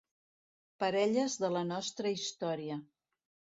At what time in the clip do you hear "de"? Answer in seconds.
1.45-1.53